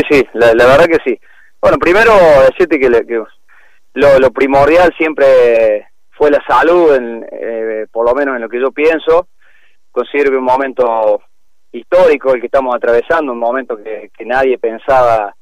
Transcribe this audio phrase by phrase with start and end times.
[0.00, 1.20] Sí, sí, la, verdad que sí.
[1.60, 2.12] Bueno, primero
[2.48, 2.88] decirte que,
[3.94, 8.70] lo, primordial siempre fue la salud, en, eh, por lo menos en lo que yo
[8.70, 9.28] pienso.
[9.90, 11.20] Considero que un momento
[11.72, 15.34] histórico el que estamos atravesando, un momento que, nadie pensaba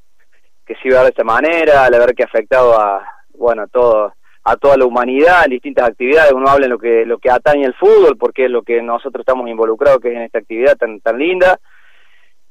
[0.67, 3.67] que se iba a dar de esta manera, la verdad que afectado a, bueno, a
[3.69, 4.13] todo,
[4.45, 6.33] a toda la humanidad en distintas actividades.
[6.33, 9.21] Uno habla en lo que, lo que atañe el fútbol, porque es lo que nosotros
[9.21, 11.61] estamos involucrados, que es en esta actividad tan, tan linda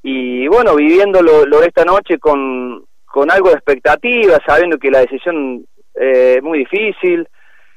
[0.03, 4.99] y bueno, viviéndolo lo de esta noche con, con algo de expectativa, sabiendo que la
[4.99, 5.65] decisión
[5.95, 7.27] eh, es muy difícil,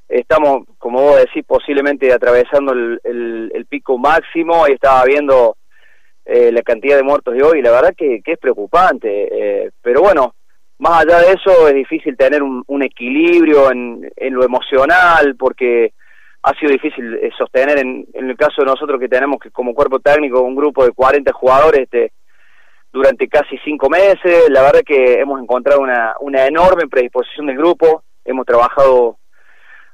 [0.09, 5.57] estamos, como vos decís, posiblemente atravesando el, el, pico máximo, y estaba viendo
[6.25, 9.09] eh, la cantidad de muertos de hoy, y la verdad que, que es preocupante,
[9.65, 10.35] eh, pero bueno,
[10.79, 15.93] más allá de eso es difícil tener un, un equilibrio en, en, lo emocional, porque
[16.43, 20.01] ha sido difícil sostener en, en el caso de nosotros que tenemos que como cuerpo
[20.01, 22.13] técnico un grupo de 40 jugadores, este,
[22.93, 24.49] durante casi cinco meses.
[24.49, 29.17] La verdad que hemos encontrado una, una enorme predisposición del grupo, hemos trabajado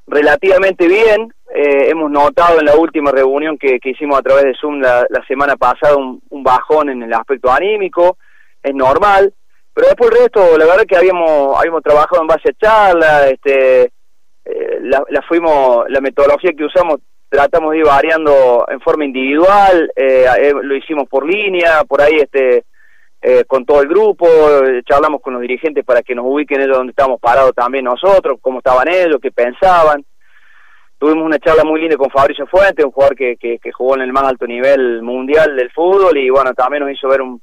[0.07, 4.55] relativamente bien, eh, hemos notado en la última reunión que, que hicimos a través de
[4.59, 8.17] Zoom la, semana pasada un, bajón en el aspecto anímico,
[8.63, 9.33] es normal,
[9.73, 13.91] pero después el resto, la verdad que habíamos, habíamos trabajado en base a charlas, este,
[14.49, 16.97] eh, la, la, fuimos, la metodología que usamos
[17.29, 22.63] tratamos de ir variando en forma individual, eh, lo hicimos por línea, por ahí este
[23.21, 26.77] eh, con todo el grupo, eh, charlamos con los dirigentes para que nos ubiquen ellos
[26.77, 30.05] donde estábamos parados también nosotros, cómo estaban ellos, qué pensaban.
[30.99, 34.13] Tuvimos una charla muy linda con Fabricio Fuente, un jugador que, que, jugó en el
[34.13, 37.41] más alto nivel mundial del fútbol y bueno, también nos hizo ver un,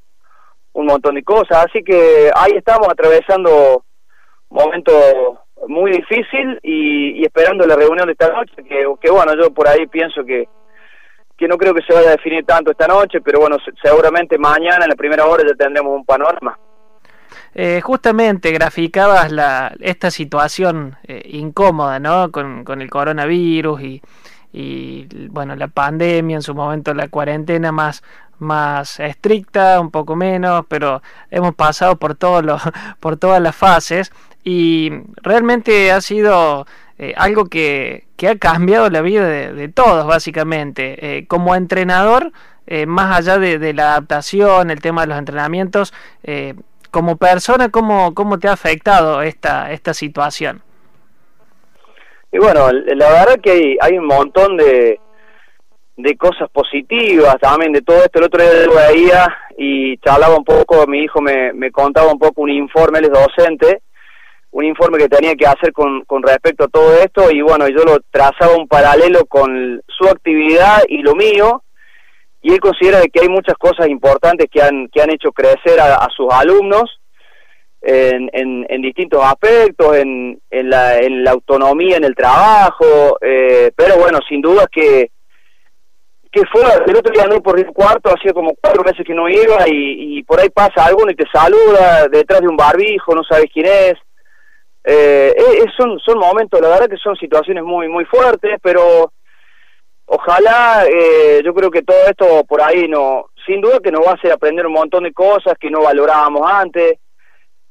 [0.72, 1.66] un montón de cosas.
[1.66, 3.84] Así que ahí estamos atravesando
[4.48, 4.92] un momento
[5.68, 9.68] muy difícil y, y esperando la reunión de esta noche, que, que bueno, yo por
[9.68, 10.48] ahí pienso que,
[11.36, 14.84] que no creo que se vaya a definir tanto esta noche, pero bueno, seguramente mañana
[14.84, 16.58] en la primera hora ya tendremos un panorama.
[17.54, 22.30] Eh, justamente graficabas la, esta situación eh, incómoda, ¿no?
[22.32, 24.02] Con, con el coronavirus y,
[24.52, 28.02] y, bueno, la pandemia, en su momento la cuarentena más,
[28.38, 32.62] más estricta, un poco menos, pero hemos pasado por, todos los,
[33.00, 34.12] por todas las fases
[34.44, 36.66] y realmente ha sido
[36.98, 41.16] eh, algo que, que, ha cambiado la vida de, todos, básicamente.
[41.18, 42.30] Eh, como entrenador,
[42.66, 45.92] eh, más allá de, la adaptación, el tema de los entrenamientos,
[46.90, 50.62] como persona, ¿cómo, ¿cómo te ha afectado esta, esta situación?
[52.30, 55.00] Y bueno, la verdad que hay, hay un montón de,
[55.96, 58.18] de cosas positivas también de todo esto.
[58.18, 62.18] El otro día lo veía y charlaba un poco, mi hijo me, me contaba un
[62.18, 63.82] poco un informe, él es docente,
[64.54, 67.82] un informe que tenía que hacer con, con respecto a todo esto y bueno, yo
[67.82, 71.64] lo trazaba un paralelo con su actividad y lo mío
[72.40, 76.06] y él considera que hay muchas cosas importantes que han, que han hecho crecer a,
[76.16, 77.00] sus alumnos
[77.82, 83.98] en, en, distintos aspectos, en, en, la, en la autonomía en el trabajo, eh, pero
[83.98, 85.10] bueno, sin duda que
[86.30, 89.28] que fue, el otro día no por el cuarto, hacía como cuatro meses que no
[89.28, 93.22] iba y, y por ahí pasa alguno y te saluda detrás de un barbijo, no
[93.22, 93.94] sabes quién es,
[94.84, 99.10] eh, eh, son, son momentos, la verdad que son situaciones muy, muy fuertes, pero
[100.06, 104.12] ojalá, eh, yo creo que todo esto por ahí no, sin duda que nos va
[104.12, 106.98] a hacer aprender un montón de cosas que no valorábamos antes,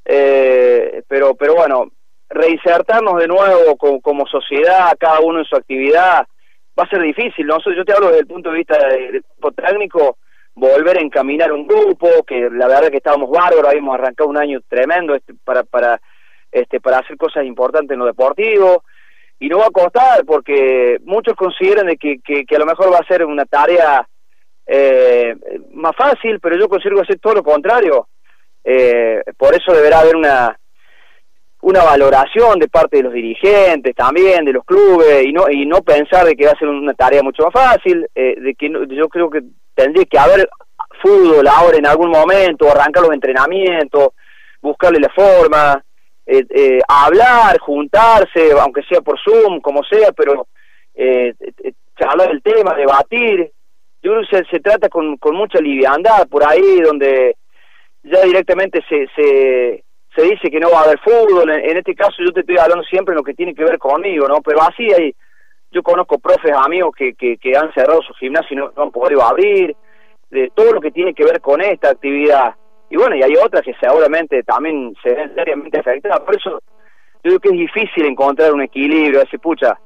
[0.05, 1.91] eh, pero, pero bueno,
[2.29, 6.25] reinsertarnos de nuevo como, como, sociedad, cada uno en su actividad,
[6.77, 7.45] va a ser difícil.
[7.45, 7.57] ¿no?
[7.59, 10.17] Yo te hablo desde el punto de vista del grupo técnico,
[10.55, 14.59] volver a encaminar un grupo, que la verdad que estábamos bárbaros, habíamos arrancado un año
[14.67, 16.01] tremendo este, para, para
[16.53, 18.83] este, para hacer cosas importantes en lo deportivo.
[19.39, 22.99] Y no va a costar porque muchos consideran de que, que, a lo mejor va
[22.99, 24.07] a ser una tarea
[24.65, 25.35] eh,
[25.73, 28.07] más fácil, pero yo a ser todo lo contrario.
[28.63, 30.57] Eh, por eso deberá haber una
[31.63, 35.81] una valoración de parte de los dirigentes también de los clubes y no y no
[35.81, 39.07] pensar de que va a ser una tarea mucho más fácil eh, de que yo
[39.07, 39.41] creo que
[39.73, 40.49] tendría que haber
[41.01, 44.09] fútbol ahora en algún momento arrancar los entrenamientos
[44.61, 45.81] buscarle la forma
[46.25, 50.47] eh, eh, hablar, juntarse, aunque sea por Zoom, como sea, pero
[50.93, 53.51] eh, eh, charlar el tema, debatir.
[54.01, 57.35] Yo creo que se, trata con, con mucha liviandad por ahí, donde
[58.03, 59.83] ya directamente se, se,
[60.15, 61.49] se dice que no va a haber fútbol.
[61.49, 64.27] En, este caso yo te estoy hablando siempre en lo que tiene que ver conmigo,
[64.27, 64.41] ¿no?
[64.41, 65.15] Pero así hay,
[65.71, 68.91] yo conozco profes, amigos que, que, que han cerrado su gimnasio y no, no han
[68.91, 69.75] podido abrir,
[70.29, 72.55] de todo lo que tiene que ver con esta actividad
[72.89, 76.19] y bueno, y hay otras que seguramente también se ven seriamente afectadas.
[76.21, 76.61] Por eso
[77.23, 79.79] yo creo que es difícil encontrar un equilibrio, decir, pucha,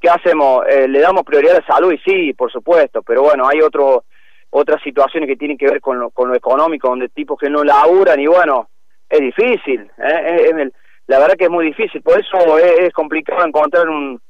[0.00, 0.66] ¿qué hacemos?
[0.68, 1.92] Eh, ¿Le damos prioridad a la salud?
[1.92, 4.04] Y sí, por supuesto, pero bueno, hay otro
[4.50, 7.62] otras situaciones que tienen que ver con lo, con lo económico, donde tipos que no
[7.62, 8.68] laburan y bueno,
[9.08, 10.70] es difícil, ¿eh?
[11.06, 14.20] la verdad que es muy difícil, por eso es, complicado encontrar un,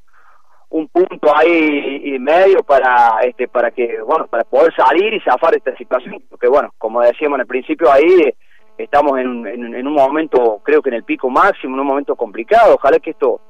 [0.70, 5.54] un punto ahí y medio para este para que bueno para poder salir y zafar
[5.56, 6.22] esta situación.
[6.28, 8.32] Porque bueno como decíamos en el principio ahí
[8.78, 12.74] estamos en, en, un momento creo que en el pico máximo en un momento complicado.
[12.76, 13.40] Ojalá que esto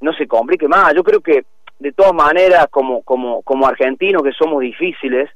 [0.00, 0.94] no se complique más.
[0.94, 1.44] Yo creo que
[1.78, 5.28] de todas maneras como como como argentinos que somos difíciles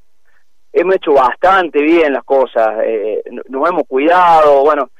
[0.73, 4.91] hemos hecho bastante bien las cosas eh, nos hemos cuidado bueno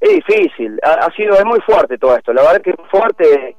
[0.00, 3.56] es difícil, ha, sido, es muy fuerte todo esto, la verdad que es fuerte,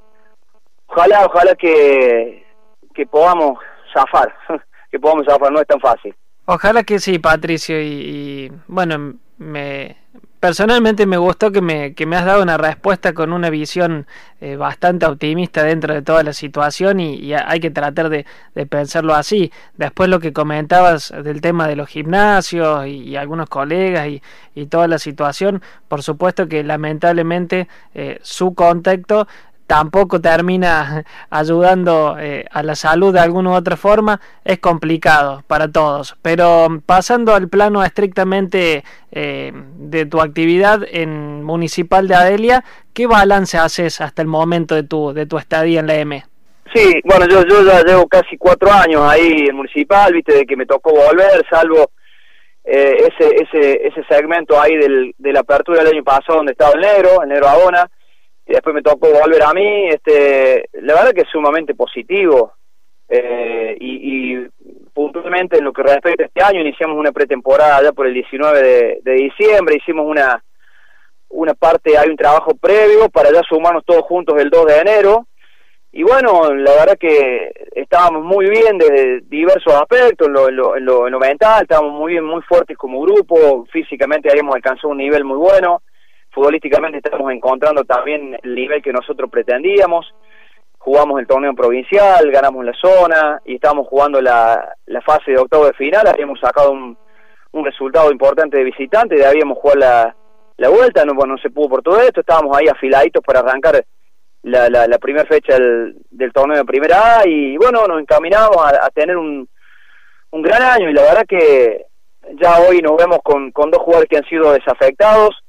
[0.89, 2.45] ojalá, ojalá que,
[2.93, 3.57] que podamos
[3.93, 4.33] zafar,
[4.91, 6.15] que podamos zafar, no es tan fácil.
[6.45, 9.97] Ojalá que sí, Patricio, y, y bueno, me,
[10.39, 14.07] personalmente me gustó que me, que me has dado una respuesta con una visión
[14.39, 18.25] eh, bastante optimista dentro de toda la situación y, hay que tratar de,
[18.69, 19.51] pensarlo así.
[19.75, 24.21] Después lo que comentabas del tema de los gimnasios y, algunos colegas y,
[24.55, 29.27] y, toda la situación, por supuesto que lamentablemente eh, su contexto
[29.69, 35.71] tampoco termina ayudando eh, a la salud de alguna u otra forma, es complicado para
[35.71, 36.17] todos.
[36.23, 42.63] Pero pasando al plano estrictamente eh, de tu actividad en Municipal de Adelia,
[42.93, 46.23] ¿qué balance haces hasta el momento de tu, de tu estadía en la M?
[46.73, 50.55] Sí, bueno, yo, yo ya llevo casi cuatro años ahí en Municipal, viste, de que
[50.55, 51.91] me tocó volver, salvo
[52.63, 56.73] eh, ese, ese, ese segmento ahí del, de la apertura del año pasado donde estaba
[56.73, 57.87] el negro, el negro Abona
[58.53, 62.53] después me tocó volver a mí, este, la verdad que es sumamente positivo.
[63.07, 64.47] Eh, y,
[64.93, 68.61] puntualmente en lo que respecta a este año, iniciamos una pretemporada ya por el 19
[68.61, 70.43] de, de, diciembre, hicimos una,
[71.29, 75.27] una parte, hay un trabajo previo para ya sumarnos todos juntos el 2 de enero.
[75.91, 80.77] Y bueno, la verdad que estábamos muy bien desde diversos aspectos, en lo, en lo,
[80.77, 84.89] en lo, en lo mental, estábamos muy bien, muy fuertes como grupo, físicamente habíamos alcanzado
[84.89, 85.81] un nivel muy bueno
[86.31, 90.13] futbolísticamente estamos encontrando también el nivel que nosotros pretendíamos.
[90.77, 95.65] Jugamos el torneo provincial, ganamos la zona y estamos jugando la, la fase de octavo
[95.65, 96.07] de final.
[96.07, 96.97] Habíamos sacado un,
[97.51, 100.15] un resultado importante de visitante, de habíamos jugado la,
[100.57, 102.21] la vuelta, no, bueno, no se pudo por todo esto.
[102.21, 103.83] Estábamos ahí afiladitos para arrancar
[104.43, 108.85] la, la, primera fecha del, del, torneo de primera A y bueno, nos encaminamos a,
[108.85, 109.49] a tener un,
[110.31, 111.87] un gran año y la verdad que
[112.41, 115.43] ya hoy nos vemos con, con dos jugadores que han sido desafectados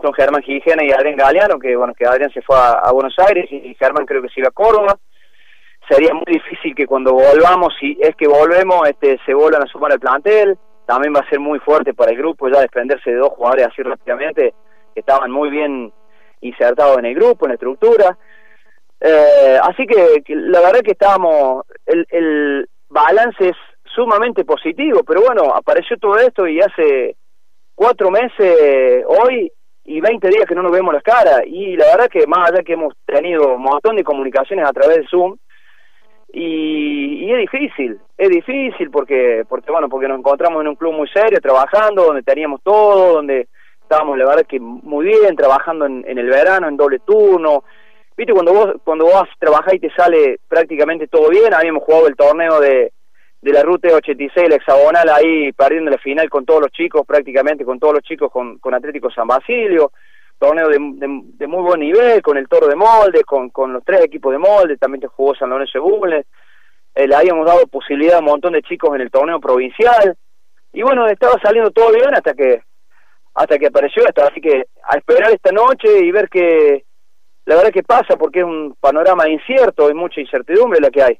[0.00, 3.46] son Germán Gijena y Adrián Galeano, que bueno, que Adrián se fue a, Buenos Aires
[3.50, 4.96] y Germán creo que se iba a Córdoba.
[5.88, 9.92] Sería muy difícil que cuando volvamos, si es que volvemos, este se vuelvan a sumar
[9.92, 10.56] al plantel.
[10.86, 13.82] También va a ser muy fuerte para el grupo ya desprenderse de dos jugadores así
[13.82, 14.54] rápidamente,
[14.94, 15.92] que estaban muy bien
[16.40, 18.16] insertados en el grupo, en la estructura.
[19.00, 25.52] Eh, así que, la verdad que estábamos, el, el balance es sumamente positivo, pero bueno,
[25.54, 27.16] apareció todo esto y hace
[27.74, 29.52] cuatro meses hoy
[29.84, 31.42] y 20 días que no nos vemos las caras.
[31.46, 34.98] Y la verdad que más allá que hemos tenido un montón de comunicaciones a través
[34.98, 35.36] de Zoom,
[36.34, 40.94] y, y, es difícil, es difícil porque, porque bueno, porque nos encontramos en un club
[40.94, 43.48] muy serio, trabajando, donde teníamos todo, donde
[43.82, 47.64] estábamos la verdad que muy bien, trabajando en, en el verano, en doble turno.
[48.16, 52.16] Viste, cuando vos, cuando vos trabajás y te sale prácticamente todo bien, habíamos jugado el
[52.16, 52.92] torneo de,
[53.42, 57.64] de la ruta 86, el hexagonal ahí perdiendo la final con todos los chicos, prácticamente
[57.64, 59.90] con todos los chicos con, Atlético San Basilio,
[60.38, 64.04] torneo de, de, muy buen nivel, con el Toro de Molde, con, con los tres
[64.04, 66.24] equipos de Molde, también te jugó San Lorenzo de
[66.94, 70.16] eh, le habíamos dado posibilidad a un montón de chicos en el torneo provincial,
[70.72, 72.62] y bueno, estaba saliendo todo bien hasta que
[73.34, 76.84] hasta que apareció esto, así que a esperar esta noche y ver que
[77.46, 81.18] la verdad que pasa, porque es un panorama incierto, hay mucha incertidumbre la que hay.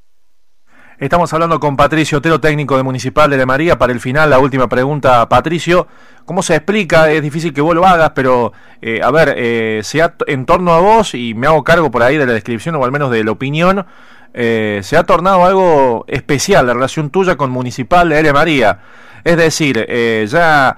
[1.02, 3.76] Estamos hablando con Patricio Otero, técnico de Municipal de La María.
[3.76, 5.88] Para el final, la última pregunta, Patricio.
[6.25, 7.11] ¿Cómo se explica?
[7.11, 10.78] Es difícil que vos lo hagas, pero eh, a ver, eh, sea en torno a
[10.78, 13.32] vos, y me hago cargo por ahí de la descripción o al menos de la
[13.32, 13.85] opinión,
[14.32, 18.78] eh, se ha tornado algo especial la relación tuya con Municipal de La María.
[19.25, 20.76] Es decir, eh, ya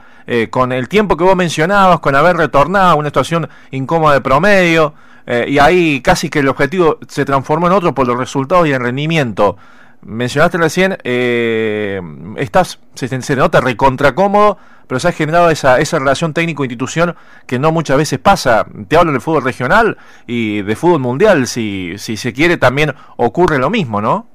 [0.48, 4.94] con el tiempo que vos mencionabas, con haber retornado a una situación incómoda de promedio,
[5.26, 8.80] y ahí casi que el objetivo se transformó en otro por los resultados y el
[8.80, 9.58] rendimiento
[10.04, 12.00] mencionaste recién, eh,
[12.36, 17.58] estás, se, se, nota recontra cómodo, pero se ha generado esa, esa relación técnico-institución que
[17.58, 18.66] no muchas veces pasa.
[18.88, 19.96] Te hablo del fútbol regional
[20.26, 24.26] y de fútbol mundial, si, si se quiere también ocurre lo mismo, ¿no?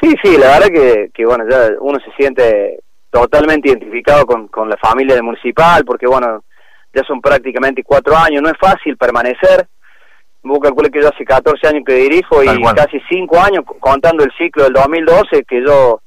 [0.00, 4.68] Sí, sí, la verdad que, que bueno, ya uno se siente totalmente identificado con, con
[4.68, 6.44] la familia de Municipal, porque bueno,
[6.92, 9.66] ya son prácticamente cuatro años, no es fácil permanecer,
[10.44, 14.32] Vos calculé que yo hace 14 años que dirijo y casi 5 años contando el
[14.36, 16.02] ciclo del 2012 que yo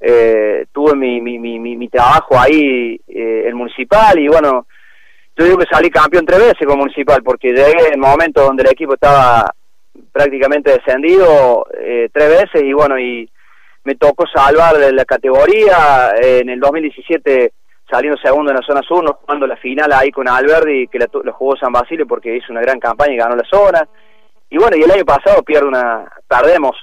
[0.00, 4.66] eh, tuve mi, mi, mi, mi, trabajo ahí, eh, el municipal, y bueno,
[5.36, 8.62] yo digo que salí campeón tres veces con Municipal, porque llegué en el momento donde
[8.62, 9.52] el equipo estaba
[10.12, 13.28] prácticamente descendido eh, tres veces y bueno, y
[13.84, 16.12] me tocó salvar la categoría.
[16.22, 17.52] en el 2017
[17.88, 21.56] saliendo segundo en la zona sur, jugando la final ahí con Alberdi, que lo jugó
[21.56, 23.88] San Basilio porque hizo una gran campaña y ganó la zona.
[24.50, 26.76] Y bueno, y el año pasado pierde una, perdemos,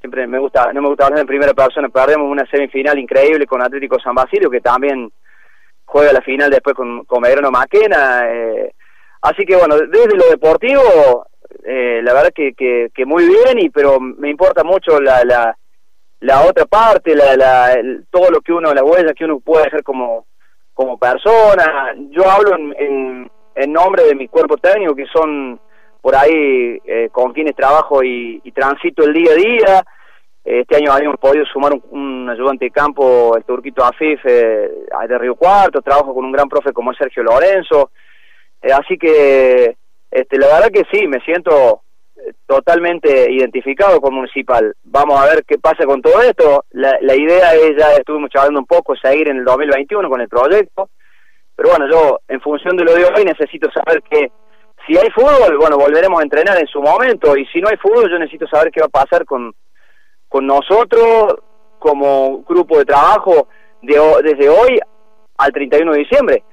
[0.00, 3.62] siempre me gusta, no me gusta hablar en primera persona, perdemos una semifinal increíble con
[3.62, 5.10] Atlético San Basilio, que también
[5.84, 8.22] juega la final después con, con Medrano Maquena.
[8.26, 8.74] Eh,
[9.22, 11.26] así que bueno, desde lo deportivo,
[11.64, 15.56] eh, la verdad que, que, muy bien, y pero me importa mucho la, la,
[16.20, 17.76] la otra parte, la, la,
[18.10, 20.26] todo lo que uno, la huella que uno puede hacer como,
[20.74, 21.94] como persona.
[22.10, 25.60] Yo hablo en, en, nombre de mi cuerpo técnico, que son
[26.00, 29.84] por ahí eh, con quienes trabajo y, transito el día a día.
[30.44, 34.70] Este año habíamos podido sumar un, ayudante de campo, el turquito Afif, eh,
[35.08, 37.90] de Río Cuarto, trabajo con un gran profe como es Sergio Lorenzo.
[38.60, 39.76] Eh, así que
[40.10, 41.82] este, la verdad que sí, me siento
[42.52, 44.74] totalmente identificado con Municipal.
[44.84, 46.64] Vamos a ver qué pasa con todo esto.
[46.72, 50.28] La, la idea es, ya estuvimos charlando un poco, seguir en el 2021 con el
[50.28, 50.90] proyecto.
[51.56, 54.30] Pero bueno, yo, en función de lo de hoy, necesito saber que
[54.86, 57.34] si hay fútbol, bueno, volveremos a entrenar en su momento.
[57.36, 59.54] Y si no hay fútbol, yo necesito saber qué va a pasar con,
[60.28, 61.36] con nosotros
[61.78, 63.48] como grupo de trabajo
[63.80, 64.78] de, desde hoy
[65.38, 66.44] al 31 de diciembre.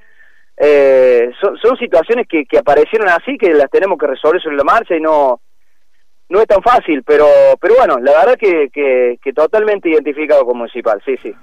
[0.56, 4.64] Eh, son, son situaciones que, que aparecieron así, que las tenemos que resolver sobre la
[4.64, 5.42] marcha y no
[6.30, 7.26] no es tan fácil, pero
[7.60, 11.34] pero bueno, la verdad que, que, totalmente identificado como municipal, sí, sí.